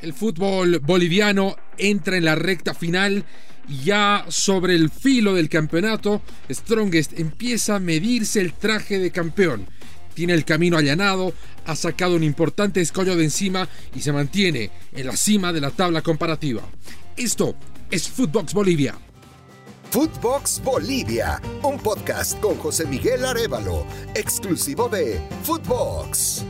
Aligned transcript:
El 0.00 0.12
fútbol 0.12 0.80
boliviano 0.80 1.56
entra 1.78 2.16
en 2.16 2.24
la 2.24 2.34
recta 2.34 2.74
final 2.74 3.24
y 3.68 3.84
ya 3.84 4.24
sobre 4.28 4.74
el 4.74 4.90
filo 4.90 5.34
del 5.34 5.48
campeonato, 5.48 6.22
Strongest 6.50 7.18
empieza 7.18 7.76
a 7.76 7.80
medirse 7.80 8.40
el 8.40 8.52
traje 8.52 8.98
de 8.98 9.10
campeón. 9.10 9.66
Tiene 10.14 10.34
el 10.34 10.44
camino 10.44 10.78
allanado, 10.78 11.34
ha 11.66 11.76
sacado 11.76 12.16
un 12.16 12.22
importante 12.22 12.80
escollo 12.80 13.16
de 13.16 13.24
encima 13.24 13.68
y 13.94 14.00
se 14.00 14.12
mantiene 14.12 14.70
en 14.92 15.06
la 15.06 15.16
cima 15.16 15.52
de 15.52 15.60
la 15.60 15.70
tabla 15.70 16.02
comparativa. 16.02 16.62
Esto 17.16 17.56
es 17.90 18.08
Footbox 18.08 18.54
Bolivia. 18.54 18.94
Footbox 19.90 20.60
Bolivia, 20.62 21.40
un 21.62 21.78
podcast 21.78 22.38
con 22.40 22.56
José 22.56 22.86
Miguel 22.86 23.24
Arevalo, 23.24 23.86
exclusivo 24.14 24.88
de 24.88 25.20
Footbox. 25.42 26.44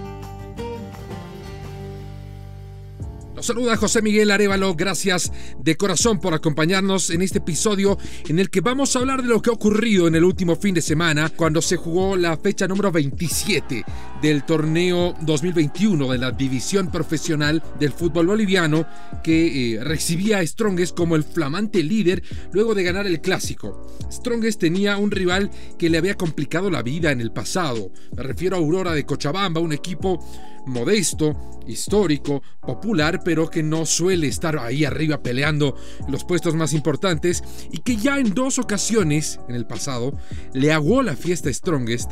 Los 3.36 3.44
saluda 3.44 3.76
José 3.76 4.00
Miguel 4.00 4.30
Arevalo, 4.30 4.74
gracias 4.74 5.30
de 5.58 5.76
corazón 5.76 6.20
por 6.20 6.32
acompañarnos 6.32 7.10
en 7.10 7.20
este 7.20 7.36
episodio 7.36 7.98
en 8.26 8.38
el 8.38 8.48
que 8.48 8.62
vamos 8.62 8.96
a 8.96 9.00
hablar 9.00 9.20
de 9.20 9.28
lo 9.28 9.42
que 9.42 9.50
ha 9.50 9.52
ocurrido 9.52 10.08
en 10.08 10.14
el 10.14 10.24
último 10.24 10.56
fin 10.56 10.74
de 10.74 10.80
semana 10.80 11.28
cuando 11.28 11.60
se 11.60 11.76
jugó 11.76 12.16
la 12.16 12.38
fecha 12.38 12.66
número 12.66 12.90
27 12.90 13.84
del 14.22 14.44
torneo 14.44 15.14
2021 15.20 16.12
de 16.12 16.16
la 16.16 16.30
división 16.30 16.90
profesional 16.90 17.62
del 17.78 17.92
fútbol 17.92 18.28
boliviano 18.28 18.86
que 19.22 19.74
eh, 19.74 19.84
recibía 19.84 20.38
a 20.38 20.46
Strongest 20.46 20.96
como 20.96 21.14
el 21.14 21.22
flamante 21.22 21.82
líder 21.82 22.22
luego 22.52 22.74
de 22.74 22.84
ganar 22.84 23.06
el 23.06 23.20
clásico. 23.20 23.86
Strongest 24.10 24.60
tenía 24.60 24.96
un 24.96 25.10
rival 25.10 25.50
que 25.78 25.90
le 25.90 25.98
había 25.98 26.14
complicado 26.14 26.70
la 26.70 26.82
vida 26.82 27.12
en 27.12 27.20
el 27.20 27.32
pasado. 27.32 27.90
Me 28.16 28.22
refiero 28.22 28.56
a 28.56 28.60
Aurora 28.60 28.94
de 28.94 29.04
Cochabamba, 29.04 29.60
un 29.60 29.74
equipo 29.74 30.24
modesto, 30.66 31.60
histórico, 31.66 32.42
popular, 32.60 33.20
pero 33.24 33.48
que 33.48 33.62
no 33.62 33.86
suele 33.86 34.26
estar 34.28 34.58
ahí 34.58 34.84
arriba 34.84 35.22
peleando 35.22 35.76
los 36.08 36.24
puestos 36.24 36.54
más 36.54 36.72
importantes 36.72 37.42
y 37.70 37.78
que 37.78 37.96
ya 37.96 38.18
en 38.18 38.34
dos 38.34 38.58
ocasiones 38.58 39.40
en 39.48 39.54
el 39.54 39.66
pasado 39.66 40.12
le 40.52 40.72
aguó 40.72 41.02
la 41.02 41.16
fiesta 41.16 41.52
Strongest 41.52 42.10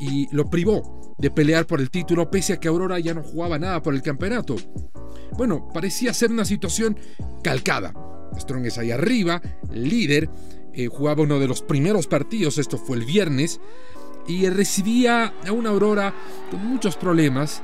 y 0.00 0.34
lo 0.34 0.48
privó 0.48 1.14
de 1.18 1.30
pelear 1.30 1.66
por 1.66 1.80
el 1.80 1.90
título 1.90 2.30
pese 2.30 2.54
a 2.54 2.60
que 2.60 2.68
Aurora 2.68 2.98
ya 3.00 3.14
no 3.14 3.22
jugaba 3.22 3.58
nada 3.58 3.82
por 3.82 3.94
el 3.94 4.02
campeonato. 4.02 4.56
Bueno, 5.36 5.68
parecía 5.72 6.14
ser 6.14 6.30
una 6.30 6.44
situación 6.44 6.98
calcada. 7.42 7.92
Strongest 8.38 8.78
ahí 8.78 8.90
arriba, 8.92 9.42
líder, 9.72 10.30
eh, 10.72 10.86
jugaba 10.86 11.22
uno 11.22 11.40
de 11.40 11.48
los 11.48 11.62
primeros 11.62 12.06
partidos, 12.06 12.58
esto 12.58 12.78
fue 12.78 12.98
el 12.98 13.04
viernes, 13.04 13.60
y 14.28 14.48
recibía 14.48 15.34
a 15.46 15.52
una 15.52 15.70
Aurora 15.70 16.14
con 16.50 16.64
muchos 16.64 16.96
problemas 16.96 17.62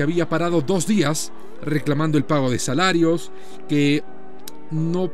que 0.00 0.04
había 0.04 0.30
parado 0.30 0.62
dos 0.62 0.86
días 0.86 1.30
reclamando 1.60 2.16
el 2.16 2.24
pago 2.24 2.50
de 2.50 2.58
salarios, 2.58 3.30
que 3.68 4.02
no 4.70 5.10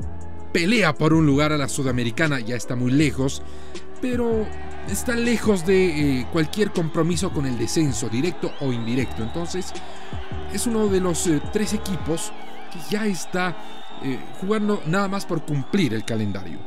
pelea 0.52 0.94
por 0.94 1.12
un 1.12 1.26
lugar 1.26 1.52
a 1.52 1.58
la 1.58 1.68
sudamericana, 1.68 2.38
ya 2.38 2.54
está 2.54 2.76
muy 2.76 2.92
lejos, 2.92 3.42
pero 4.00 4.46
está 4.88 5.16
lejos 5.16 5.66
de 5.66 6.20
eh, 6.20 6.26
cualquier 6.32 6.70
compromiso 6.70 7.32
con 7.32 7.46
el 7.46 7.58
descenso, 7.58 8.08
directo 8.08 8.52
o 8.60 8.72
indirecto. 8.72 9.24
Entonces, 9.24 9.72
es 10.52 10.68
uno 10.68 10.86
de 10.86 11.00
los 11.00 11.26
eh, 11.26 11.42
tres 11.52 11.72
equipos 11.72 12.30
que 12.72 12.78
ya 12.88 13.06
está 13.06 13.56
eh, 14.04 14.20
jugando 14.40 14.84
nada 14.86 15.08
más 15.08 15.26
por 15.26 15.44
cumplir 15.44 15.94
el 15.94 16.04
calendario. 16.04 16.60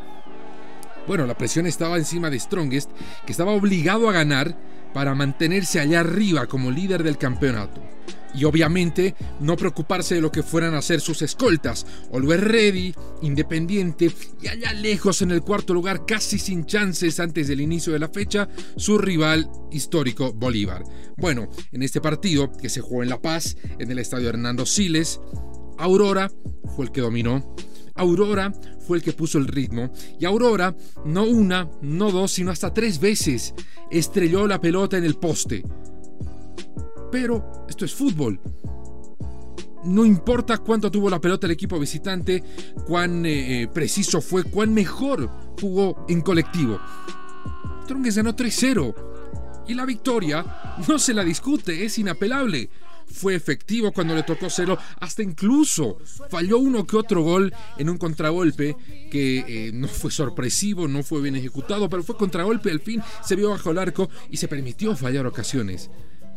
Bueno, 1.07 1.25
la 1.25 1.37
presión 1.37 1.67
estaba 1.67 1.95
encima 1.95 2.29
de 2.29 2.37
Strongest, 2.37 2.91
que 3.25 3.31
estaba 3.31 3.53
obligado 3.53 4.09
a 4.09 4.11
ganar 4.11 4.57
para 4.93 5.15
mantenerse 5.15 5.79
allá 5.79 6.01
arriba 6.01 6.47
como 6.47 6.71
líder 6.71 7.03
del 7.03 7.17
campeonato. 7.17 7.81
Y 8.33 8.43
obviamente 8.43 9.15
no 9.39 9.55
preocuparse 9.55 10.15
de 10.15 10.21
lo 10.21 10.31
que 10.31 10.43
fueran 10.43 10.75
a 10.75 10.79
hacer 10.79 11.01
sus 11.01 11.21
escoltas, 11.21 11.85
Oliver 12.11 12.39
Ready, 12.39 12.93
Independiente 13.21 14.11
y 14.41 14.47
allá 14.47 14.71
lejos 14.73 15.21
en 15.21 15.31
el 15.31 15.41
cuarto 15.41 15.73
lugar, 15.73 16.05
casi 16.05 16.37
sin 16.37 16.65
chances 16.65 17.19
antes 17.19 17.47
del 17.47 17.59
inicio 17.59 17.91
de 17.91 17.99
la 17.99 18.07
fecha, 18.07 18.47
su 18.77 18.97
rival 18.97 19.49
histórico 19.71 20.31
Bolívar. 20.31 20.83
Bueno, 21.17 21.49
en 21.71 21.81
este 21.81 22.01
partido 22.01 22.51
que 22.51 22.69
se 22.69 22.81
jugó 22.81 23.01
en 23.03 23.09
La 23.09 23.21
Paz, 23.21 23.57
en 23.79 23.89
el 23.91 23.99
estadio 23.99 24.29
Hernando 24.29 24.65
Siles, 24.65 25.19
Aurora 25.77 26.31
fue 26.75 26.85
el 26.85 26.91
que 26.91 27.01
dominó. 27.01 27.55
Aurora 27.99 28.53
fue 28.79 28.97
el 28.97 29.03
que 29.03 29.13
puso 29.13 29.37
el 29.37 29.47
ritmo 29.47 29.91
y 30.19 30.25
Aurora, 30.25 30.75
no 31.05 31.25
una, 31.25 31.69
no 31.81 32.11
dos, 32.11 32.31
sino 32.31 32.51
hasta 32.51 32.73
tres 32.73 32.99
veces, 32.99 33.53
estrelló 33.91 34.47
la 34.47 34.61
pelota 34.61 34.97
en 34.97 35.03
el 35.03 35.15
poste. 35.15 35.63
Pero 37.11 37.65
esto 37.67 37.85
es 37.85 37.93
fútbol. 37.93 38.39
No 39.83 40.05
importa 40.05 40.57
cuánto 40.57 40.91
tuvo 40.91 41.09
la 41.09 41.21
pelota 41.21 41.47
el 41.47 41.51
equipo 41.51 41.79
visitante, 41.79 42.43
cuán 42.85 43.25
eh, 43.25 43.63
eh, 43.63 43.67
preciso 43.67 44.21
fue, 44.21 44.43
cuán 44.43 44.73
mejor 44.73 45.29
jugó 45.59 46.05
en 46.07 46.21
colectivo. 46.21 46.79
Strongest 47.83 48.17
ganó 48.17 48.35
3-0. 48.35 48.95
Y 49.67 49.73
la 49.73 49.85
victoria 49.85 50.45
no 50.87 50.97
se 50.99 51.13
la 51.13 51.23
discute, 51.23 51.85
es 51.85 51.97
inapelable. 51.99 52.69
Fue 53.11 53.35
efectivo 53.35 53.91
cuando 53.91 54.15
le 54.15 54.23
tocó 54.23 54.49
cero, 54.49 54.77
hasta 54.99 55.23
incluso 55.23 55.97
falló 56.29 56.59
uno 56.59 56.85
que 56.85 56.95
otro 56.95 57.21
gol 57.21 57.53
en 57.77 57.89
un 57.89 57.97
contragolpe 57.97 58.75
que 59.11 59.39
eh, 59.47 59.71
no 59.73 59.87
fue 59.87 60.11
sorpresivo, 60.11 60.87
no 60.87 61.03
fue 61.03 61.21
bien 61.21 61.35
ejecutado, 61.35 61.89
pero 61.89 62.03
fue 62.03 62.17
contragolpe 62.17 62.71
al 62.71 62.79
fin, 62.79 63.01
se 63.23 63.35
vio 63.35 63.49
bajo 63.49 63.71
el 63.71 63.79
arco 63.79 64.09
y 64.29 64.37
se 64.37 64.47
permitió 64.47 64.95
fallar 64.95 65.25
ocasiones 65.25 65.89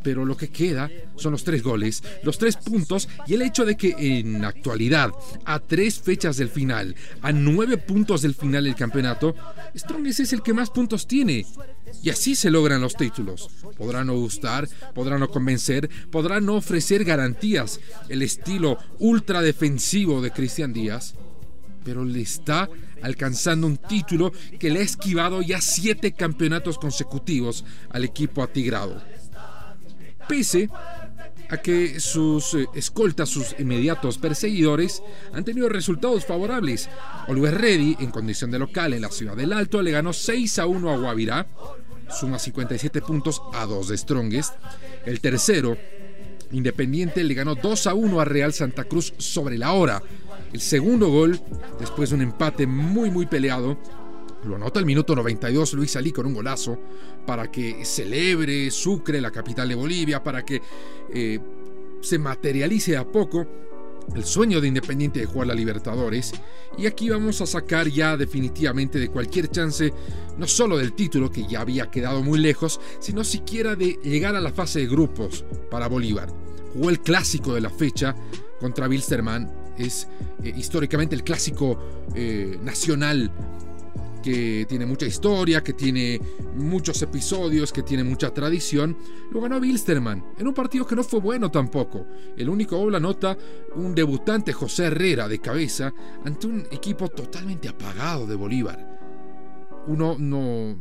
pero 0.03 0.25
lo 0.25 0.37
que 0.37 0.49
queda 0.49 0.91
son 1.17 1.33
los 1.33 1.45
tres 1.45 1.63
goles, 1.63 2.03
los 2.23 2.39
tres 2.39 2.57
puntos 2.57 3.09
y 3.27 3.35
el 3.35 3.43
hecho 3.43 3.65
de 3.65 3.77
que 3.77 3.95
en 4.19 4.45
actualidad, 4.45 5.11
a 5.45 5.61
tres 5.61 6.01
fechas 6.01 6.37
del 6.37 6.49
final, 6.49 6.95
a 7.21 7.33
nueve 7.33 7.79
puntos 7.79 8.23
del 8.23 8.35
final 8.35 8.65
del 8.65 8.75
campeonato, 8.75 9.35
Strongest 9.77 10.21
es 10.21 10.33
el 10.33 10.43
que 10.43 10.55
más 10.55 10.71
puntos 10.71 11.07
tiene. 11.07 11.47
Y 12.03 12.11
así 12.11 12.35
se 12.35 12.51
logran 12.51 12.81
los 12.81 12.95
títulos. 12.95 13.49
Podrán 13.77 14.07
no 14.07 14.15
gustar, 14.15 14.69
podrán 14.95 15.21
no 15.21 15.29
convencer, 15.29 15.89
podrán 16.11 16.47
no 16.47 16.55
ofrecer 16.55 17.05
garantías, 17.05 17.81
el 18.09 18.23
estilo 18.23 18.79
ultra 18.99 19.43
defensivo 19.43 20.23
de 20.23 20.31
Cristian 20.31 20.73
Díaz, 20.73 21.15
pero 21.85 22.05
le 22.05 22.23
está 22.23 22.69
alcanzando 23.03 23.67
un 23.67 23.77
título 23.77 24.33
que 24.59 24.71
le 24.71 24.81
ha 24.81 24.83
esquivado 24.83 25.43
ya 25.43 25.61
siete 25.61 26.13
campeonatos 26.13 26.79
consecutivos 26.79 27.65
al 27.91 28.05
equipo 28.05 28.43
atigrado 28.43 29.03
pese 30.33 30.71
a 31.51 31.59
que 31.59 32.01
sus 32.01 32.55
eh, 32.55 32.67
escoltas, 32.75 33.29
sus 33.29 33.55
inmediatos 33.59 34.17
perseguidores, 34.17 35.03
han 35.35 35.45
tenido 35.45 35.69
resultados 35.69 36.25
favorables. 36.25 36.89
Oliver 37.29 37.61
Reddy, 37.61 37.99
en 38.01 38.11
condición 38.11 38.51
de 38.51 38.59
local 38.59 38.95
en 38.95 39.03
la 39.03 39.11
ciudad 39.11 39.37
del 39.37 39.53
Alto, 39.53 39.83
le 39.83 39.91
ganó 39.91 40.15
6 40.15 40.59
a 40.59 40.67
1 40.67 40.91
a 40.91 40.97
Guavirá, 40.97 41.47
suma 42.09 42.39
57 42.39 43.03
puntos 43.03 43.43
a 43.53 43.67
2 43.67 43.89
de 43.89 43.99
Strongest. 43.99 44.55
El 45.05 45.21
tercero, 45.21 45.77
Independiente, 46.53 47.25
le 47.25 47.35
ganó 47.35 47.55
2 47.55 47.87
a 47.87 47.95
1 47.95 48.21
a 48.21 48.25
Real 48.25 48.55
Santa 48.55 48.85
Cruz 48.85 49.13
sobre 49.19 49.59
la 49.59 49.73
hora. 49.73 50.03
El 50.55 50.63
segundo 50.63 51.09
gol, 51.09 51.39
después 51.79 52.09
de 52.09 52.17
un 52.17 52.23
empate 52.23 52.67
muy 52.67 53.11
muy 53.11 53.27
peleado, 53.27 53.79
lo 54.45 54.57
anota 54.57 54.81
el 54.81 54.87
minuto 54.87 55.15
92 55.15 55.75
Luis 55.75 55.93
Salí 55.93 56.13
con 56.13 56.27
un 56.27 56.35
golazo 56.35 56.79
para 57.27 57.51
que 57.51 57.85
celebre 57.85 58.71
Sucre, 58.71 59.21
la 59.21 59.31
capital 59.31 59.69
de 59.69 59.75
Bolivia, 59.75 60.23
para 60.23 60.45
que 60.45 60.61
eh, 61.13 61.39
se 62.01 62.19
materialice 62.19 62.97
a 62.97 63.07
poco 63.07 63.47
el 64.15 64.25
sueño 64.25 64.61
de 64.61 64.69
Independiente 64.69 65.21
de 65.21 65.27
jugar 65.27 65.49
la 65.49 65.55
Libertadores. 65.55 66.33
Y 66.77 66.87
aquí 66.87 67.09
vamos 67.09 67.41
a 67.41 67.47
sacar 67.47 67.89
ya 67.89 68.17
definitivamente 68.17 68.99
de 68.99 69.09
cualquier 69.09 69.49
chance, 69.49 69.93
no 70.37 70.47
solo 70.47 70.79
del 70.79 70.95
título 70.95 71.31
que 71.31 71.47
ya 71.47 71.61
había 71.61 71.91
quedado 71.91 72.23
muy 72.23 72.39
lejos, 72.39 72.81
sino 72.99 73.23
siquiera 73.25 73.77
de 73.77 73.99
llegar 74.03 74.35
a 74.35 74.41
la 74.41 74.53
fase 74.53 74.81
de 74.81 74.87
grupos 74.87 75.45
para 75.71 75.89
Bolívar. 75.89 76.29
Jugó 76.73 76.91
el 76.91 77.01
clásico 77.01 77.55
de 77.55 77.61
la 77.61 77.71
fecha 77.71 78.17
contra 78.59 78.89
Wilstermann, 78.89 79.51
es 79.79 80.09
eh, 80.43 80.53
históricamente 80.57 81.15
el 81.15 81.23
clásico 81.23 81.79
eh, 82.15 82.59
nacional 82.63 83.31
que 84.23 84.65
tiene 84.69 84.87
mucha 84.87 85.07
historia, 85.07 85.63
que 85.63 85.73
tiene 85.73 86.21
muchos 86.55 87.03
episodios, 87.03 87.73
que 87.73 87.83
tiene 87.83 88.05
mucha 88.05 88.33
tradición, 88.33 88.97
lo 89.31 89.41
ganó 89.41 89.59
Wilstermann, 89.59 90.25
en 90.39 90.47
un 90.47 90.55
partido 90.55 90.87
que 90.87 90.97
no 90.97 91.05
fue 91.05 91.21
bueno 91.21 91.51
tampoco. 91.51 92.07
El 92.37 92.49
único 92.49 92.79
gol 92.79 93.01
nota 93.03 93.37
un 93.75 93.95
debutante 93.95 94.53
José 94.53 94.85
Herrera 94.85 95.29
de 95.29 95.41
cabeza 95.41 95.93
ante 96.25 96.47
un 96.47 96.67
equipo 96.71 97.09
totalmente 97.09 97.69
apagado 97.69 98.27
de 98.27 98.37
Bolívar. 98.37 98.89
Uno 99.89 100.17
no 100.19 100.77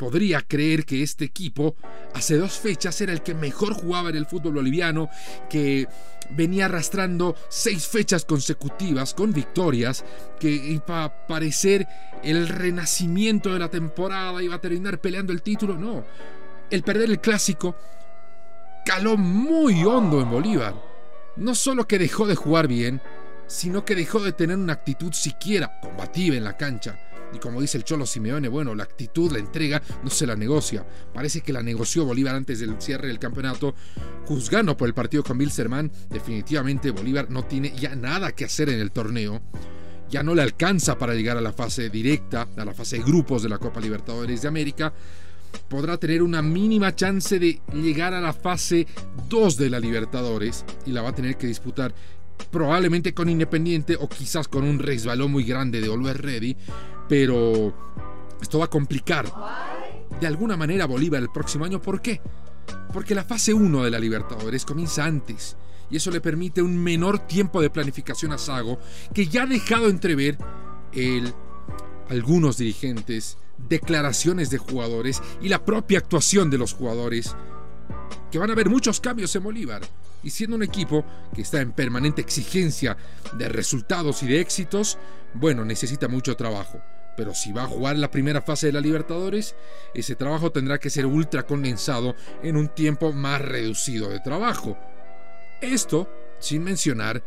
podría 0.00 0.40
creer 0.40 0.86
que 0.86 1.02
este 1.02 1.26
equipo 1.26 1.76
hace 2.14 2.38
dos 2.38 2.52
fechas 2.58 2.98
era 3.02 3.12
el 3.12 3.22
que 3.22 3.34
mejor 3.34 3.74
jugaba 3.74 4.08
en 4.08 4.16
el 4.16 4.24
fútbol 4.24 4.54
boliviano, 4.54 5.10
que 5.50 5.86
venía 6.30 6.64
arrastrando 6.64 7.36
seis 7.50 7.86
fechas 7.86 8.24
consecutivas 8.24 9.12
con 9.12 9.34
victorias, 9.34 10.02
que 10.38 10.48
iba 10.48 11.04
a 11.04 11.26
parecer 11.26 11.86
el 12.24 12.48
renacimiento 12.48 13.52
de 13.52 13.58
la 13.58 13.68
temporada, 13.68 14.42
iba 14.42 14.54
a 14.54 14.60
terminar 14.62 15.02
peleando 15.02 15.34
el 15.34 15.42
título. 15.42 15.76
No, 15.76 16.02
el 16.70 16.82
perder 16.82 17.10
el 17.10 17.20
clásico 17.20 17.76
caló 18.86 19.18
muy 19.18 19.84
hondo 19.84 20.22
en 20.22 20.30
Bolívar. 20.30 20.74
no 21.36 21.54
solo 21.54 21.86
que 21.86 21.98
dejó 21.98 22.26
de 22.26 22.36
jugar 22.36 22.68
bien, 22.68 23.02
sino 23.46 23.84
que 23.84 23.94
dejó 23.94 24.20
de 24.20 24.32
tener 24.32 24.56
una 24.56 24.72
actitud 24.72 25.12
siquiera 25.12 25.78
combativa 25.82 26.36
en 26.36 26.44
la 26.44 26.56
cancha. 26.56 26.98
Y 27.32 27.38
como 27.38 27.60
dice 27.60 27.78
el 27.78 27.84
Cholo 27.84 28.06
Simeone, 28.06 28.48
bueno, 28.48 28.74
la 28.74 28.84
actitud, 28.84 29.30
la 29.32 29.38
entrega, 29.38 29.82
no 30.02 30.10
se 30.10 30.26
la 30.26 30.36
negocia. 30.36 30.86
Parece 31.12 31.40
que 31.40 31.52
la 31.52 31.62
negoció 31.62 32.04
Bolívar 32.04 32.34
antes 32.34 32.60
del 32.60 32.80
cierre 32.80 33.08
del 33.08 33.18
campeonato. 33.18 33.74
Juzgando 34.26 34.76
por 34.76 34.88
el 34.88 34.94
partido 34.94 35.22
con 35.22 35.38
Bilserman, 35.38 35.90
definitivamente 36.08 36.90
Bolívar 36.90 37.30
no 37.30 37.44
tiene 37.44 37.72
ya 37.76 37.94
nada 37.94 38.32
que 38.32 38.44
hacer 38.44 38.68
en 38.68 38.80
el 38.80 38.90
torneo. 38.90 39.42
Ya 40.08 40.22
no 40.22 40.34
le 40.34 40.42
alcanza 40.42 40.98
para 40.98 41.14
llegar 41.14 41.36
a 41.36 41.40
la 41.40 41.52
fase 41.52 41.88
directa, 41.88 42.48
a 42.56 42.64
la 42.64 42.74
fase 42.74 42.98
de 42.98 43.04
grupos 43.04 43.42
de 43.42 43.48
la 43.48 43.58
Copa 43.58 43.80
Libertadores 43.80 44.42
de 44.42 44.48
América. 44.48 44.92
Podrá 45.68 45.96
tener 45.96 46.22
una 46.22 46.42
mínima 46.42 46.94
chance 46.94 47.38
de 47.38 47.60
llegar 47.72 48.14
a 48.14 48.20
la 48.20 48.32
fase 48.32 48.86
2 49.28 49.56
de 49.56 49.70
la 49.70 49.78
Libertadores 49.78 50.64
y 50.86 50.90
la 50.90 51.02
va 51.02 51.10
a 51.10 51.14
tener 51.14 51.36
que 51.36 51.46
disputar 51.46 51.94
probablemente 52.50 53.14
con 53.14 53.28
Independiente 53.28 53.96
o 53.98 54.08
quizás 54.08 54.48
con 54.48 54.64
un 54.64 54.78
resbalón 54.78 55.30
muy 55.30 55.44
grande 55.44 55.80
de 55.80 55.88
Oliver 55.88 56.20
Ready, 56.20 56.56
pero 57.10 57.74
esto 58.40 58.60
va 58.60 58.66
a 58.66 58.70
complicar 58.70 59.26
de 60.20 60.26
alguna 60.28 60.56
manera 60.56 60.86
Bolívar 60.86 61.20
el 61.20 61.28
próximo 61.28 61.64
año. 61.64 61.82
¿Por 61.82 62.00
qué? 62.00 62.20
Porque 62.92 63.16
la 63.16 63.24
fase 63.24 63.52
1 63.52 63.82
de 63.82 63.90
la 63.90 63.98
Libertadores 63.98 64.64
comienza 64.64 65.04
antes 65.04 65.56
y 65.90 65.96
eso 65.96 66.12
le 66.12 66.20
permite 66.20 66.62
un 66.62 66.80
menor 66.80 67.26
tiempo 67.26 67.60
de 67.60 67.68
planificación 67.68 68.30
a 68.30 68.38
Sago 68.38 68.78
que 69.12 69.26
ya 69.26 69.42
ha 69.42 69.46
dejado 69.46 69.88
entrever 69.88 70.38
algunos 72.08 72.58
dirigentes, 72.58 73.38
declaraciones 73.68 74.48
de 74.50 74.58
jugadores 74.58 75.20
y 75.42 75.48
la 75.48 75.64
propia 75.64 75.98
actuación 75.98 76.48
de 76.48 76.58
los 76.58 76.74
jugadores 76.74 77.34
que 78.30 78.38
van 78.38 78.50
a 78.50 78.52
haber 78.52 78.70
muchos 78.70 79.00
cambios 79.00 79.34
en 79.34 79.42
Bolívar 79.42 79.82
y 80.22 80.30
siendo 80.30 80.54
un 80.54 80.62
equipo 80.62 81.04
que 81.34 81.42
está 81.42 81.60
en 81.60 81.72
permanente 81.72 82.20
exigencia 82.20 82.96
de 83.36 83.48
resultados 83.48 84.22
y 84.22 84.28
de 84.28 84.40
éxitos, 84.40 84.96
bueno, 85.34 85.64
necesita 85.64 86.06
mucho 86.06 86.36
trabajo. 86.36 86.80
Pero 87.20 87.34
si 87.34 87.52
va 87.52 87.64
a 87.64 87.66
jugar 87.66 87.98
la 87.98 88.10
primera 88.10 88.40
fase 88.40 88.68
de 88.68 88.72
la 88.72 88.80
Libertadores, 88.80 89.54
ese 89.92 90.16
trabajo 90.16 90.52
tendrá 90.52 90.78
que 90.78 90.88
ser 90.88 91.04
ultra 91.04 91.44
condensado 91.44 92.14
en 92.42 92.56
un 92.56 92.68
tiempo 92.68 93.12
más 93.12 93.42
reducido 93.42 94.08
de 94.08 94.20
trabajo. 94.20 94.78
Esto 95.60 96.08
sin 96.38 96.64
mencionar 96.64 97.22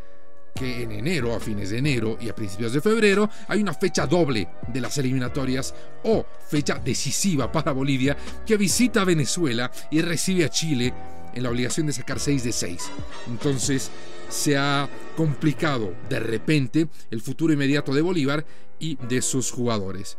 que 0.56 0.82
en 0.82 0.94
enero, 0.94 1.36
a 1.36 1.40
fines 1.40 1.70
de 1.70 1.78
enero 1.78 2.18
y 2.20 2.28
a 2.28 2.34
principios 2.34 2.74
de 2.74 2.82
febrero, 2.82 3.30
hay 3.48 3.62
una 3.62 3.76
fecha 3.76 4.08
doble 4.08 4.50
de 4.68 4.82
las 4.82 4.98
eliminatorias 4.98 5.76
o 6.02 6.26
fecha 6.48 6.82
decisiva 6.84 7.52
para 7.52 7.72
Bolivia 7.72 8.18
que 8.48 8.58
visita 8.58 9.02
a 9.02 9.06
Venezuela 9.06 9.72
y 9.92 10.02
recibe 10.02 10.46
a 10.46 10.50
Chile 10.50 10.92
en 11.36 11.44
la 11.44 11.52
obligación 11.52 11.86
de 11.86 11.94
sacar 11.94 12.20
6 12.20 12.44
de 12.46 12.52
6. 12.52 12.82
Entonces 13.28 13.92
se 14.28 14.58
ha 14.58 14.90
complicado 15.16 15.94
de 16.10 16.20
repente 16.20 16.88
el 17.12 17.22
futuro 17.22 17.54
inmediato 17.54 17.94
de 17.94 18.02
Bolívar 18.02 18.44
y 18.84 18.98
de 19.08 19.22
sus 19.22 19.50
jugadores. 19.50 20.18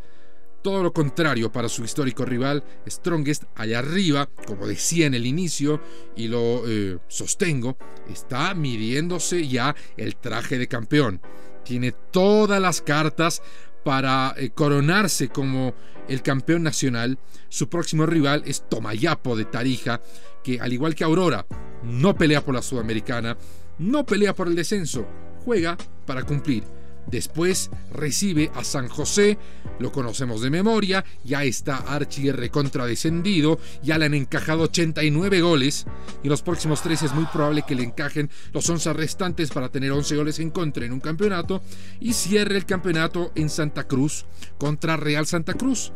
Todo 0.62 0.82
lo 0.82 0.94
contrario 0.94 1.52
para 1.52 1.68
su 1.68 1.84
histórico 1.84 2.24
rival, 2.24 2.64
Strongest, 2.88 3.44
allá 3.54 3.80
arriba, 3.80 4.30
como 4.46 4.66
decía 4.66 5.04
en 5.04 5.12
el 5.12 5.26
inicio 5.26 5.82
y 6.16 6.28
lo 6.28 6.62
eh, 6.66 6.98
sostengo, 7.06 7.76
está 8.10 8.54
midiéndose 8.54 9.46
ya 9.46 9.76
el 9.98 10.16
traje 10.16 10.56
de 10.56 10.66
campeón. 10.66 11.20
Tiene 11.64 11.92
todas 11.92 12.62
las 12.62 12.80
cartas 12.80 13.42
para 13.84 14.34
eh, 14.38 14.50
coronarse 14.54 15.28
como 15.28 15.74
el 16.08 16.22
campeón 16.22 16.62
nacional. 16.62 17.18
Su 17.50 17.68
próximo 17.68 18.06
rival 18.06 18.42
es 18.46 18.66
Tomayapo 18.66 19.36
de 19.36 19.44
Tarija, 19.44 20.00
que 20.42 20.58
al 20.60 20.72
igual 20.72 20.94
que 20.94 21.04
Aurora, 21.04 21.46
no 21.82 22.16
pelea 22.16 22.42
por 22.42 22.54
la 22.54 22.62
Sudamericana, 22.62 23.36
no 23.78 24.06
pelea 24.06 24.34
por 24.34 24.48
el 24.48 24.54
descenso, 24.54 25.06
juega 25.44 25.76
para 26.06 26.22
cumplir. 26.22 26.73
Después 27.06 27.70
recibe 27.92 28.50
a 28.54 28.64
San 28.64 28.88
José, 28.88 29.38
lo 29.78 29.92
conocemos 29.92 30.40
de 30.40 30.50
memoria, 30.50 31.04
ya 31.24 31.44
está 31.44 31.76
Archie 31.76 32.32
recontra 32.32 32.86
descendido, 32.86 33.58
ya 33.82 33.98
le 33.98 34.06
han 34.06 34.14
encajado 34.14 34.64
89 34.64 35.40
goles 35.40 35.86
y 36.22 36.28
los 36.28 36.42
próximos 36.42 36.82
tres 36.82 37.02
es 37.02 37.12
muy 37.12 37.26
probable 37.26 37.64
que 37.66 37.74
le 37.74 37.82
encajen 37.82 38.30
los 38.52 38.68
11 38.68 38.92
restantes 38.94 39.50
para 39.50 39.68
tener 39.68 39.92
11 39.92 40.16
goles 40.16 40.38
en 40.38 40.50
contra 40.50 40.86
en 40.86 40.92
un 40.92 41.00
campeonato 41.00 41.62
y 42.00 42.12
cierre 42.14 42.56
el 42.56 42.66
campeonato 42.66 43.32
en 43.34 43.50
Santa 43.50 43.84
Cruz 43.86 44.24
contra 44.58 44.96
Real 44.96 45.26
Santa 45.26 45.54
Cruz, 45.54 45.92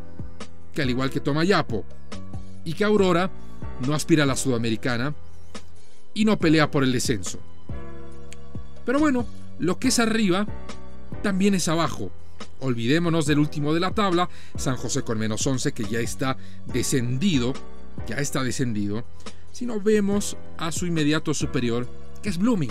que 0.74 0.82
al 0.82 0.90
igual 0.90 1.10
que 1.10 1.20
Tomayapo 1.20 1.84
y 2.64 2.74
que 2.74 2.84
Aurora 2.84 3.30
no 3.86 3.94
aspira 3.94 4.24
a 4.24 4.26
la 4.26 4.36
Sudamericana 4.36 5.14
y 6.14 6.24
no 6.24 6.38
pelea 6.38 6.70
por 6.70 6.84
el 6.84 6.92
descenso. 6.92 7.38
Pero 8.84 8.98
bueno, 8.98 9.26
lo 9.58 9.78
que 9.78 9.88
es 9.88 9.98
arriba 9.98 10.46
también 11.22 11.54
es 11.54 11.68
abajo. 11.68 12.10
Olvidémonos 12.60 13.26
del 13.26 13.38
último 13.38 13.74
de 13.74 13.80
la 13.80 13.92
tabla, 13.92 14.28
San 14.56 14.76
José 14.76 15.02
con 15.02 15.18
menos 15.18 15.46
11 15.46 15.72
que 15.72 15.84
ya 15.84 16.00
está 16.00 16.36
descendido, 16.66 17.52
ya 18.06 18.16
está 18.16 18.42
descendido, 18.42 19.04
sino 19.52 19.80
vemos 19.80 20.36
a 20.56 20.70
su 20.72 20.86
inmediato 20.86 21.34
superior, 21.34 21.88
que 22.22 22.28
es 22.28 22.38
Blooming, 22.38 22.70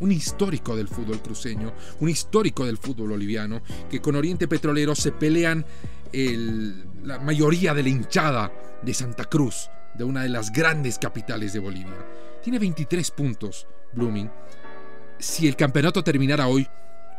un 0.00 0.12
histórico 0.12 0.76
del 0.76 0.88
fútbol 0.88 1.20
cruceño, 1.20 1.72
un 2.00 2.08
histórico 2.08 2.64
del 2.64 2.78
fútbol 2.78 3.10
boliviano, 3.10 3.62
que 3.90 4.00
con 4.00 4.16
Oriente 4.16 4.48
Petrolero 4.48 4.94
se 4.94 5.12
pelean 5.12 5.64
la 7.04 7.18
mayoría 7.18 7.74
de 7.74 7.82
la 7.82 7.88
hinchada 7.88 8.52
de 8.82 8.94
Santa 8.94 9.24
Cruz, 9.24 9.68
de 9.94 10.04
una 10.04 10.22
de 10.22 10.28
las 10.28 10.52
grandes 10.52 10.98
capitales 10.98 11.52
de 11.52 11.58
Bolivia. 11.58 12.06
Tiene 12.42 12.58
23 12.58 13.10
puntos, 13.10 13.66
Blooming. 13.92 14.30
Si 15.18 15.46
el 15.46 15.56
campeonato 15.56 16.02
terminara 16.02 16.46
hoy, 16.46 16.66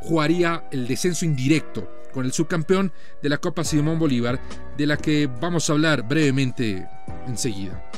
jugaría 0.02 0.66
el 0.72 0.88
descenso 0.88 1.26
indirecto 1.26 1.88
con 2.14 2.26
el 2.26 2.34
subcampeón 2.34 2.92
de 3.22 3.30
la 3.30 3.38
Copa 3.38 3.64
Simón 3.64 4.00
Bolívar, 4.00 4.40
de 4.78 4.86
la 4.86 4.98
que 4.98 5.28
vamos 5.40 5.70
a 5.70 5.74
hablar 5.74 6.08
brevemente 6.08 6.88
enseguida. 7.28 7.90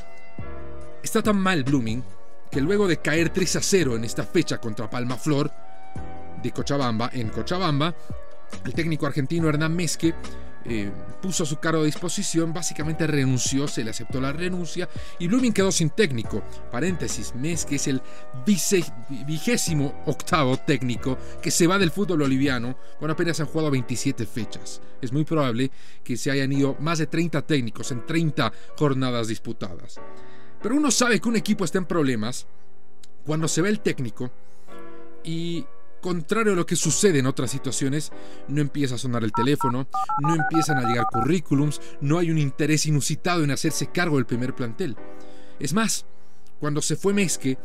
Está 1.02 1.22
tan 1.22 1.38
mal 1.38 1.64
Blooming 1.64 2.04
que 2.52 2.62
luego 2.62 2.88
de 2.88 2.98
caer 2.98 3.30
3 3.30 3.56
a 3.56 3.62
0 3.62 3.96
en 3.96 4.04
esta 4.04 4.24
fecha 4.24 4.60
contra 4.60 4.90
Palma 4.90 5.18
Flor 5.18 5.52
de 6.42 6.52
Cochabamba, 6.52 7.10
en 7.14 7.30
Cochabamba, 7.30 7.96
el 8.66 8.74
técnico 8.74 9.08
argentino 9.08 9.50
Hernán 9.50 9.76
Mesque 9.76 10.14
eh, 10.66 10.92
puso 11.22 11.46
su 11.46 11.58
cargo 11.58 11.82
a 11.82 11.86
disposición, 11.86 12.54
básicamente 12.54 13.06
renunció, 13.08 13.68
se 13.68 13.84
le 13.84 13.92
aceptó 13.92 14.22
la 14.22 14.32
renuncia 14.32 14.88
y 15.20 15.28
Blooming 15.28 15.54
quedó 15.54 15.72
sin 15.72 15.90
técnico. 15.90 16.44
Paréntesis, 16.72 17.34
Mes, 17.36 17.66
que 17.66 17.76
es 17.76 17.88
el 17.88 18.02
vigésimo 19.26 20.04
octavo 20.06 20.58
técnico 20.58 21.18
que 21.42 21.52
se 21.52 21.68
va 21.68 21.78
del 21.78 21.92
fútbol 21.92 22.20
boliviano, 22.20 22.78
bueno, 23.00 23.14
apenas 23.14 23.40
han 23.40 23.48
jugado 23.48 23.72
27 23.72 24.26
fechas. 24.26 24.82
Es 25.02 25.12
muy 25.12 25.26
probable 25.26 25.72
que 26.04 26.18
se 26.18 26.32
hayan 26.32 26.52
ido 26.52 26.78
más 26.80 27.00
de 27.00 27.08
30 27.08 27.42
técnicos 27.42 27.92
en 27.92 28.06
30 28.06 28.52
jornadas 28.78 29.28
disputadas. 29.28 30.00
Pero 30.62 30.76
uno 30.76 30.92
sabe 30.92 31.20
que 31.20 31.28
un 31.28 31.36
equipo 31.36 31.66
está 31.66 31.78
en 31.78 31.86
problemas 31.86 32.48
cuando 33.26 33.48
se 33.48 33.62
ve 33.62 33.70
el 33.70 33.82
técnico 33.82 34.32
y 35.24 35.66
contrario 36.04 36.54
a 36.54 36.56
lo 36.56 36.68
que 36.68 36.76
sucede 36.76 37.20
en 37.20 37.26
otras 37.26 37.50
situaciones, 37.50 38.12
no 38.50 38.62
empieza 38.62 38.96
a 38.96 39.00
sonar 39.00 39.24
el 39.24 39.32
teléfono, 39.32 39.88
no 40.22 40.36
empiezan 40.36 40.78
a 40.78 40.88
llegar 40.88 41.08
currículums, 41.12 41.82
no 42.02 42.20
hay 42.20 42.30
un 42.30 42.38
interés 42.38 42.86
inusitado 42.86 43.44
en 43.44 43.50
hacerse 43.50 43.88
cargo 43.88 44.18
del 44.18 44.28
primer 44.28 44.54
plantel. 44.54 44.98
Es 45.60 45.74
más, 45.74 46.06
cuando 46.60 46.82
se 46.82 46.98
fue 46.98 47.14
Mesque, 47.14 47.58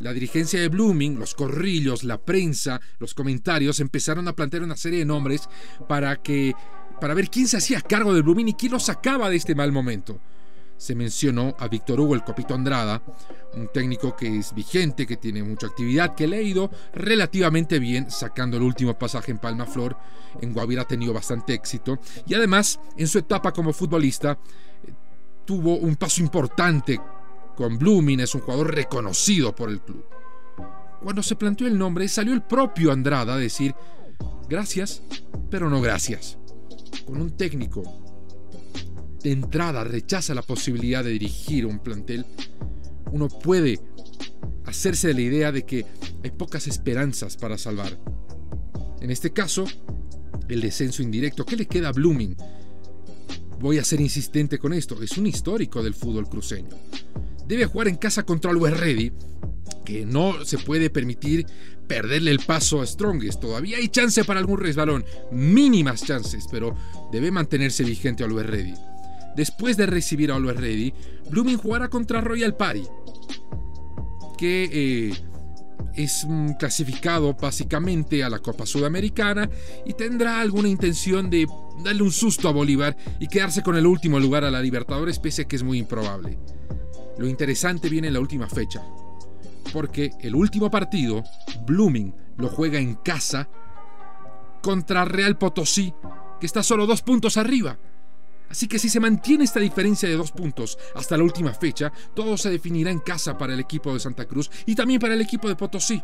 la 0.00 0.12
dirigencia 0.12 0.58
de 0.58 0.68
Blooming, 0.68 1.18
los 1.18 1.34
corrillos, 1.34 2.02
la 2.02 2.18
prensa, 2.18 2.80
los 2.98 3.12
comentarios 3.14 3.78
empezaron 3.78 4.26
a 4.26 4.34
plantear 4.34 4.62
una 4.62 4.76
serie 4.76 5.00
de 5.00 5.04
nombres 5.04 5.48
para 5.86 6.16
que 6.16 6.54
para 6.98 7.14
ver 7.14 7.28
quién 7.30 7.48
se 7.48 7.56
hacía 7.56 7.80
cargo 7.80 8.14
de 8.14 8.22
Blooming 8.22 8.48
y 8.48 8.54
quién 8.54 8.72
lo 8.72 8.80
sacaba 8.80 9.28
de 9.28 9.36
este 9.36 9.54
mal 9.54 9.70
momento 9.70 10.20
se 10.82 10.96
mencionó 10.96 11.54
a 11.60 11.68
Víctor 11.68 12.00
Hugo 12.00 12.16
el 12.16 12.24
Copito 12.24 12.56
Andrada, 12.56 13.00
un 13.54 13.68
técnico 13.68 14.16
que 14.16 14.38
es 14.38 14.52
vigente, 14.52 15.06
que 15.06 15.16
tiene 15.16 15.44
mucha 15.44 15.68
actividad, 15.68 16.16
que 16.16 16.26
le 16.26 16.38
ha 16.38 16.42
ido 16.42 16.72
relativamente 16.92 17.78
bien 17.78 18.10
sacando 18.10 18.56
el 18.56 18.64
último 18.64 18.98
pasaje 18.98 19.30
en 19.30 19.38
Palma 19.38 19.64
Flor. 19.64 19.96
En 20.40 20.52
Guavira 20.52 20.82
ha 20.82 20.88
tenido 20.88 21.12
bastante 21.12 21.54
éxito 21.54 22.00
y 22.26 22.34
además 22.34 22.80
en 22.96 23.06
su 23.06 23.18
etapa 23.18 23.52
como 23.52 23.72
futbolista 23.72 24.32
eh, 24.32 24.92
tuvo 25.44 25.76
un 25.76 25.94
paso 25.94 26.20
importante 26.20 27.00
con 27.54 27.78
Blooming, 27.78 28.18
es 28.18 28.34
un 28.34 28.40
jugador 28.40 28.74
reconocido 28.74 29.54
por 29.54 29.70
el 29.70 29.82
club. 29.82 30.04
Cuando 31.00 31.22
se 31.22 31.36
planteó 31.36 31.68
el 31.68 31.78
nombre 31.78 32.08
salió 32.08 32.34
el 32.34 32.42
propio 32.42 32.90
Andrada 32.90 33.34
a 33.34 33.38
decir 33.38 33.72
gracias, 34.48 35.00
pero 35.48 35.70
no 35.70 35.80
gracias. 35.80 36.38
Con 37.06 37.20
un 37.20 37.36
técnico 37.36 38.01
de 39.22 39.32
entrada 39.32 39.84
rechaza 39.84 40.34
la 40.34 40.42
posibilidad 40.42 41.04
de 41.04 41.10
dirigir 41.10 41.66
un 41.66 41.78
plantel, 41.78 42.26
uno 43.10 43.28
puede 43.28 43.80
hacerse 44.64 45.08
de 45.08 45.14
la 45.14 45.20
idea 45.20 45.52
de 45.52 45.64
que 45.64 45.84
hay 46.22 46.30
pocas 46.30 46.66
esperanzas 46.66 47.36
para 47.36 47.58
salvar. 47.58 47.98
En 49.00 49.10
este 49.10 49.32
caso, 49.32 49.66
el 50.48 50.60
descenso 50.60 51.02
indirecto. 51.02 51.44
¿Qué 51.44 51.56
le 51.56 51.66
queda 51.66 51.88
a 51.88 51.92
Blooming? 51.92 52.36
Voy 53.60 53.78
a 53.78 53.84
ser 53.84 54.00
insistente 54.00 54.58
con 54.58 54.72
esto. 54.72 55.00
Es 55.02 55.18
un 55.18 55.26
histórico 55.26 55.82
del 55.82 55.94
fútbol 55.94 56.28
cruceño. 56.28 56.70
debe 57.46 57.66
jugar 57.66 57.88
en 57.88 57.96
casa 57.96 58.24
contra 58.24 58.52
Ready, 58.52 59.12
que 59.84 60.06
no 60.06 60.44
se 60.44 60.58
puede 60.58 60.90
permitir 60.90 61.46
perderle 61.86 62.30
el 62.30 62.40
paso 62.40 62.80
a 62.80 62.86
Strongest. 62.86 63.40
Todavía 63.40 63.76
hay 63.78 63.88
chance 63.88 64.24
para 64.24 64.40
algún 64.40 64.58
resbalón, 64.58 65.04
mínimas 65.30 66.02
chances, 66.04 66.46
pero 66.50 66.74
debe 67.12 67.30
mantenerse 67.30 67.84
vigente 67.84 68.26
Ready. 68.26 68.91
Después 69.36 69.76
de 69.76 69.86
recibir 69.86 70.30
a 70.30 70.36
Always 70.36 70.58
Ready, 70.58 70.94
Blooming 71.30 71.56
jugará 71.56 71.88
contra 71.88 72.20
Royal 72.20 72.54
Party, 72.54 72.84
que 74.36 74.68
eh, 74.72 75.14
es 75.94 76.26
clasificado 76.58 77.34
básicamente 77.34 78.22
a 78.24 78.28
la 78.28 78.38
Copa 78.38 78.66
Sudamericana 78.66 79.48
y 79.84 79.94
tendrá 79.94 80.40
alguna 80.40 80.68
intención 80.68 81.30
de 81.30 81.46
darle 81.82 82.02
un 82.02 82.12
susto 82.12 82.48
a 82.48 82.52
Bolívar 82.52 82.96
y 83.18 83.28
quedarse 83.28 83.62
con 83.62 83.76
el 83.76 83.86
último 83.86 84.18
lugar 84.18 84.44
a 84.44 84.50
la 84.50 84.60
Libertadores, 84.60 85.18
pese 85.18 85.42
a 85.42 85.48
que 85.48 85.56
es 85.56 85.62
muy 85.62 85.78
improbable. 85.78 86.38
Lo 87.18 87.26
interesante 87.26 87.88
viene 87.88 88.08
en 88.08 88.14
la 88.14 88.20
última 88.20 88.48
fecha, 88.48 88.82
porque 89.72 90.12
el 90.20 90.34
último 90.34 90.70
partido, 90.70 91.22
Blooming, 91.66 92.14
lo 92.38 92.48
juega 92.48 92.78
en 92.78 92.94
casa 92.96 93.48
contra 94.62 95.04
Real 95.04 95.36
Potosí, 95.36 95.92
que 96.40 96.46
está 96.46 96.62
solo 96.62 96.86
dos 96.86 97.02
puntos 97.02 97.36
arriba. 97.36 97.78
Así 98.52 98.68
que 98.68 98.78
si 98.78 98.90
se 98.90 99.00
mantiene 99.00 99.44
esta 99.44 99.60
diferencia 99.60 100.06
de 100.06 100.14
dos 100.14 100.30
puntos 100.30 100.78
hasta 100.94 101.16
la 101.16 101.24
última 101.24 101.54
fecha, 101.54 101.90
todo 102.14 102.36
se 102.36 102.50
definirá 102.50 102.90
en 102.90 102.98
casa 102.98 103.38
para 103.38 103.54
el 103.54 103.60
equipo 103.60 103.94
de 103.94 103.98
Santa 103.98 104.26
Cruz 104.26 104.50
y 104.66 104.74
también 104.74 105.00
para 105.00 105.14
el 105.14 105.22
equipo 105.22 105.48
de 105.48 105.56
Potosí. 105.56 106.02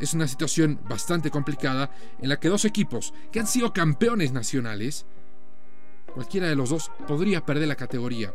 Es 0.00 0.12
una 0.12 0.26
situación 0.26 0.80
bastante 0.88 1.30
complicada 1.30 1.88
en 2.18 2.30
la 2.30 2.40
que 2.40 2.48
dos 2.48 2.64
equipos 2.64 3.14
que 3.30 3.38
han 3.38 3.46
sido 3.46 3.72
campeones 3.72 4.32
nacionales, 4.32 5.06
cualquiera 6.12 6.48
de 6.48 6.56
los 6.56 6.70
dos 6.70 6.90
podría 7.06 7.46
perder 7.46 7.68
la 7.68 7.76
categoría. 7.76 8.34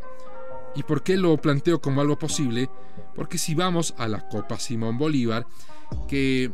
¿Y 0.74 0.82
por 0.82 1.02
qué 1.02 1.18
lo 1.18 1.36
planteo 1.36 1.82
como 1.82 2.00
algo 2.00 2.18
posible? 2.18 2.70
Porque 3.14 3.36
si 3.36 3.54
vamos 3.54 3.92
a 3.98 4.08
la 4.08 4.26
Copa 4.26 4.58
Simón 4.58 4.96
Bolívar, 4.96 5.46
que 6.08 6.50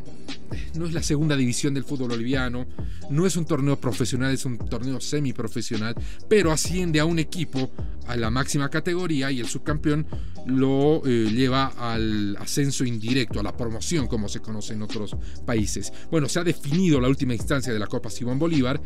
no 0.74 0.86
es 0.86 0.92
la 0.92 1.02
segunda 1.02 1.36
división 1.36 1.74
del 1.74 1.84
fútbol 1.84 2.10
boliviano, 2.10 2.66
no 3.10 3.26
es 3.26 3.36
un 3.36 3.44
torneo 3.44 3.78
profesional, 3.78 4.32
es 4.32 4.44
un 4.44 4.58
torneo 4.58 5.00
semiprofesional, 5.00 5.94
pero 6.28 6.52
asciende 6.52 7.00
a 7.00 7.04
un 7.04 7.18
equipo 7.18 7.70
a 8.06 8.16
la 8.16 8.30
máxima 8.30 8.68
categoría 8.68 9.30
y 9.30 9.40
el 9.40 9.46
subcampeón 9.46 10.06
lo 10.46 11.02
eh, 11.06 11.30
lleva 11.30 11.66
al 11.78 12.36
ascenso 12.36 12.84
indirecto, 12.84 13.40
a 13.40 13.42
la 13.42 13.56
promoción 13.56 14.08
como 14.08 14.28
se 14.28 14.40
conoce 14.40 14.72
en 14.72 14.82
otros 14.82 15.16
países. 15.46 15.92
Bueno, 16.10 16.28
se 16.28 16.40
ha 16.40 16.44
definido 16.44 17.00
la 17.00 17.08
última 17.08 17.34
instancia 17.34 17.72
de 17.72 17.78
la 17.78 17.86
Copa 17.86 18.10
Simón 18.10 18.38
Bolívar. 18.38 18.80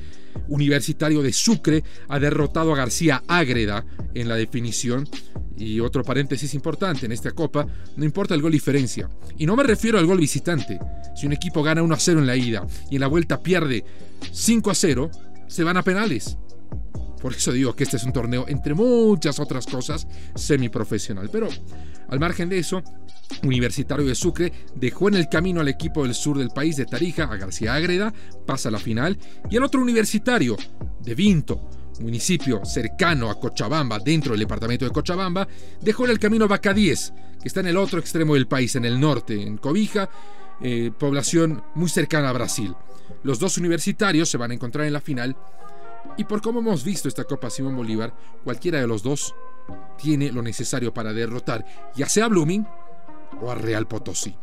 Universitario 0.49 1.23
de 1.23 1.33
Sucre 1.33 1.83
ha 2.09 2.19
derrotado 2.19 2.75
a 2.75 2.77
García 2.77 3.23
Ágreda 3.27 3.87
en 4.15 4.29
la 4.29 4.37
definición 4.37 5.09
y 5.57 5.81
otro 5.81 6.03
paréntesis 6.03 6.55
importante 6.55 7.07
en 7.07 7.13
esta 7.13 7.33
copa, 7.33 7.67
no 7.97 8.05
importa 8.05 8.35
el 8.35 8.43
gol 8.43 8.53
diferencia. 8.53 9.09
Y 9.39 9.47
no 9.47 9.57
me 9.57 9.63
refiero 9.63 9.99
al 9.99 10.07
gol 10.07 10.19
visitante. 10.19 10.79
Si 11.15 11.27
un 11.27 11.33
equipo 11.33 11.63
gana 11.63 11.83
1 11.83 11.95
a 11.95 11.99
0 11.99 12.21
en 12.21 12.27
la 12.27 12.37
ida 12.37 12.67
y 12.91 12.97
en 12.97 13.01
la 13.01 13.07
vuelta 13.07 13.43
pierde 13.43 13.85
5 14.33 14.71
a 14.71 14.75
0, 14.75 15.11
se 15.49 15.65
van 15.65 15.77
a 15.77 15.83
penales. 15.83 16.37
Por 17.21 17.33
eso 17.33 17.53
digo 17.53 17.75
que 17.75 17.85
este 17.85 17.97
es 17.97 18.05
un 18.05 18.13
torneo, 18.13 18.45
entre 18.49 18.75
muchas 18.75 19.41
otras 19.41 19.67
cosas, 19.67 20.07
semiprofesional. 20.35 21.31
Pero 21.31 21.49
al 22.09 22.21
margen 22.21 22.49
de 22.49 22.59
eso, 22.59 22.83
Universitario 23.43 24.07
de 24.07 24.15
Sucre 24.15 24.53
dejó 24.75 25.09
en 25.09 25.15
el 25.15 25.29
camino 25.29 25.61
al 25.61 25.69
equipo 25.69 26.05
del 26.05 26.15
sur 26.15 26.39
del 26.39 26.51
país 26.51 26.77
de 26.77 26.85
Tarija, 26.85 27.25
a 27.25 27.37
García 27.37 27.75
Ágreda, 27.75 28.13
pasa 28.47 28.69
a 28.69 28.73
la 28.73 28.79
final, 28.79 29.19
y 29.51 29.57
el 29.57 29.65
otro 29.65 29.81
universitario, 29.81 30.57
de 31.03 31.15
Vinto, 31.15 31.69
municipio 32.01 32.65
cercano 32.65 33.31
a 33.31 33.39
Cochabamba, 33.39 33.99
dentro 33.99 34.33
del 34.33 34.41
departamento 34.41 34.85
de 34.85 34.91
Cochabamba, 34.91 35.47
dejó 35.81 36.07
el 36.07 36.19
camino 36.19 36.49
10, 36.49 37.13
que 37.41 37.49
está 37.49 37.61
en 37.61 37.69
el 37.69 37.77
otro 37.77 37.99
extremo 37.99 38.35
del 38.35 38.47
país, 38.47 38.77
en 38.77 38.85
el 38.85 38.99
norte, 39.01 39.41
en 39.41 39.59
Cobija, 39.59 40.09
eh, 40.61 40.91
población 40.97 41.63
muy 41.75 41.89
cercana 41.89 42.31
a 42.31 42.33
Brasil. 42.33 42.75
Los 43.23 43.39
dos 43.39 43.59
universitarios 43.59 44.29
se 44.29 44.39
van 44.39 44.51
a 44.51 44.55
encontrar 44.55 44.87
en 44.87 44.93
la 44.93 45.01
final 45.01 45.37
y 46.17 46.25
por 46.25 46.41
cómo 46.41 46.61
hemos 46.61 46.85
visto 46.85 47.09
esta 47.09 47.25
Copa 47.25 47.51
Simón 47.51 47.77
Bolívar, 47.77 48.15
cualquiera 48.45 48.81
de 48.81 48.87
los 48.87 49.03
dos 49.03 49.35
tiene 49.99 50.31
lo 50.33 50.43
necesario 50.43 50.95
para 50.95 51.13
derrotar 51.13 51.65
ya 51.95 52.09
sea 52.09 52.27
a 52.27 52.29
Blooming 52.29 52.67
o 53.41 53.51
a 53.51 53.55
Real 53.55 53.87
Potosí. 53.87 54.35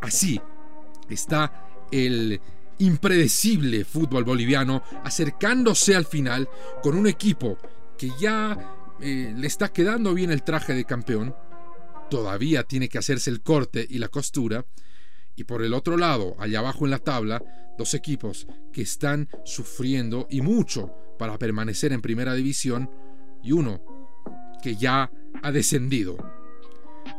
Así 0.00 0.40
está 1.08 1.86
el 1.90 2.40
impredecible 2.78 3.84
fútbol 3.84 4.24
boliviano 4.24 4.82
acercándose 5.04 5.96
al 5.96 6.04
final 6.04 6.48
con 6.82 6.96
un 6.96 7.06
equipo 7.06 7.58
que 7.96 8.10
ya 8.20 8.56
eh, 9.00 9.32
le 9.36 9.46
está 9.46 9.72
quedando 9.72 10.14
bien 10.14 10.30
el 10.30 10.42
traje 10.42 10.74
de 10.74 10.84
campeón, 10.84 11.34
todavía 12.10 12.64
tiene 12.64 12.88
que 12.88 12.98
hacerse 12.98 13.30
el 13.30 13.42
corte 13.42 13.86
y 13.88 13.98
la 13.98 14.08
costura, 14.08 14.64
y 15.36 15.44
por 15.44 15.62
el 15.62 15.74
otro 15.74 15.96
lado, 15.96 16.36
allá 16.38 16.58
abajo 16.60 16.84
en 16.84 16.90
la 16.90 16.98
tabla, 16.98 17.42
dos 17.76 17.94
equipos 17.94 18.46
que 18.72 18.82
están 18.82 19.28
sufriendo 19.44 20.26
y 20.30 20.40
mucho 20.40 20.92
para 21.18 21.38
permanecer 21.38 21.92
en 21.92 22.00
primera 22.00 22.34
división, 22.34 22.90
y 23.42 23.52
uno 23.52 23.82
que 24.62 24.76
ya 24.76 25.10
ha 25.42 25.52
descendido 25.52 26.16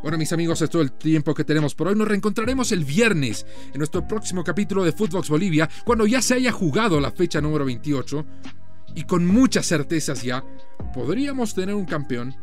bueno, 0.02 0.18
mis 0.18 0.32
amigos, 0.32 0.62
es 0.62 0.70
todo 0.70 0.82
el 0.82 0.92
tiempo 0.92 1.34
que 1.34 1.44
tenemos 1.44 1.74
por 1.74 1.88
hoy. 1.88 1.94
Nos 1.94 2.08
reencontraremos 2.08 2.72
el 2.72 2.84
viernes 2.84 3.46
en 3.72 3.78
nuestro 3.78 4.06
próximo 4.06 4.44
capítulo 4.44 4.84
de 4.84 4.92
Footbox 4.92 5.28
Bolivia, 5.28 5.68
cuando 5.84 6.06
ya 6.06 6.22
se 6.22 6.34
haya 6.34 6.52
jugado 6.52 7.00
la 7.00 7.10
fecha 7.10 7.40
número 7.40 7.64
28 7.64 8.26
y 8.94 9.04
con 9.04 9.26
muchas 9.26 9.66
certezas 9.66 10.22
ya 10.22 10.44
podríamos 10.94 11.54
tener 11.54 11.74
un 11.74 11.84
campeón, 11.84 12.34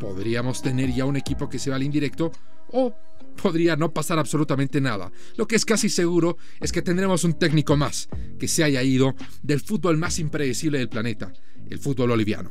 podríamos 0.00 0.62
tener 0.62 0.92
ya 0.92 1.04
un 1.04 1.16
equipo 1.16 1.48
que 1.48 1.58
se 1.58 1.70
va 1.70 1.76
al 1.76 1.82
indirecto 1.82 2.32
o 2.72 2.94
podría 3.40 3.76
no 3.76 3.92
pasar 3.92 4.18
absolutamente 4.18 4.80
nada. 4.80 5.10
Lo 5.36 5.46
que 5.46 5.56
es 5.56 5.64
casi 5.64 5.88
seguro 5.88 6.36
es 6.60 6.72
que 6.72 6.82
tendremos 6.82 7.24
un 7.24 7.34
técnico 7.34 7.76
más 7.76 8.08
que 8.38 8.48
se 8.48 8.64
haya 8.64 8.82
ido 8.82 9.14
del 9.42 9.60
fútbol 9.60 9.96
más 9.98 10.18
impredecible 10.18 10.78
del 10.78 10.88
planeta, 10.88 11.32
el 11.68 11.78
fútbol 11.78 12.10
boliviano. 12.10 12.50